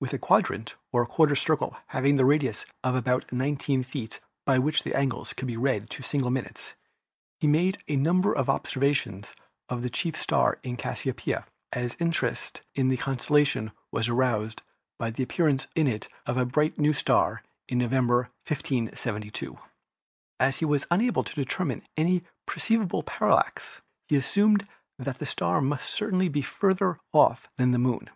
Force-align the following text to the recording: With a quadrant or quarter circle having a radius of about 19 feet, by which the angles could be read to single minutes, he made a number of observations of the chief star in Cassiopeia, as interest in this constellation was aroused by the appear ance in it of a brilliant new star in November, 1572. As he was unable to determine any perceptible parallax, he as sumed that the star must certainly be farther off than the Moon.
With 0.00 0.12
a 0.12 0.18
quadrant 0.18 0.76
or 0.92 1.06
quarter 1.06 1.34
circle 1.34 1.74
having 1.86 2.20
a 2.20 2.26
radius 2.26 2.66
of 2.84 2.94
about 2.94 3.32
19 3.32 3.82
feet, 3.84 4.20
by 4.44 4.58
which 4.58 4.82
the 4.82 4.94
angles 4.94 5.32
could 5.32 5.46
be 5.48 5.56
read 5.56 5.88
to 5.88 6.02
single 6.02 6.30
minutes, 6.30 6.74
he 7.40 7.46
made 7.46 7.78
a 7.88 7.96
number 7.96 8.34
of 8.34 8.50
observations 8.50 9.28
of 9.70 9.80
the 9.80 9.88
chief 9.88 10.14
star 10.14 10.58
in 10.62 10.76
Cassiopeia, 10.76 11.46
as 11.72 11.96
interest 11.98 12.60
in 12.74 12.88
this 12.88 13.00
constellation 13.00 13.72
was 13.90 14.10
aroused 14.10 14.62
by 14.98 15.08
the 15.10 15.22
appear 15.22 15.48
ance 15.48 15.66
in 15.74 15.86
it 15.86 16.06
of 16.26 16.36
a 16.36 16.44
brilliant 16.44 16.78
new 16.78 16.92
star 16.92 17.42
in 17.66 17.78
November, 17.78 18.28
1572. 18.46 19.56
As 20.38 20.58
he 20.58 20.66
was 20.66 20.84
unable 20.90 21.24
to 21.24 21.34
determine 21.34 21.80
any 21.96 22.24
perceptible 22.44 23.02
parallax, 23.02 23.80
he 24.06 24.16
as 24.16 24.26
sumed 24.26 24.68
that 24.98 25.18
the 25.18 25.24
star 25.24 25.62
must 25.62 25.88
certainly 25.88 26.28
be 26.28 26.42
farther 26.42 27.00
off 27.14 27.48
than 27.56 27.70
the 27.70 27.78
Moon. 27.78 28.10